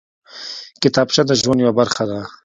[0.81, 2.19] کتابچه د ژوند یوه برخه ده